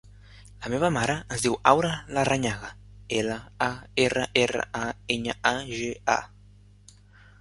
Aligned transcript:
La 0.61 0.69
meva 0.73 0.87
mare 0.95 1.17
es 1.35 1.43
diu 1.43 1.57
Aura 1.71 1.91
Larrañaga: 2.17 2.71
ela, 3.19 3.37
a, 3.69 3.69
erra, 4.07 4.27
erra, 4.45 4.67
a, 4.83 4.85
enya, 5.17 5.41
a, 5.51 5.53
ge, 5.75 5.93
a. 6.19 7.19